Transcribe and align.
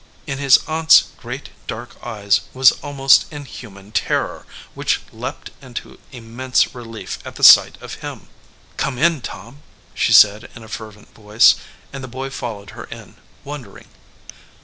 In 0.25 0.39
his 0.39 0.57
aunt 0.67 0.89
s 0.91 1.03
great, 1.17 1.51
dark 1.67 1.95
eyes 2.03 2.41
was 2.55 2.73
al 2.83 2.91
most 2.91 3.31
inhuman 3.31 3.91
terror, 3.91 4.47
which 4.73 5.01
leaped 5.13 5.51
into 5.61 5.99
immense 6.11 6.73
relief 6.73 7.19
at 7.23 7.35
the 7.35 7.43
sight 7.43 7.79
of 7.83 7.93
him. 8.01 8.27
"Come 8.77 8.97
in, 8.97 9.21
Tom," 9.21 9.61
she 9.93 10.11
said 10.11 10.49
in 10.55 10.63
a 10.63 10.67
fervent 10.67 11.13
voice, 11.13 11.53
and 11.93 12.03
the 12.03 12.07
boy 12.07 12.31
followed 12.31 12.71
her 12.71 12.85
in, 12.85 13.17
wondering. 13.43 13.89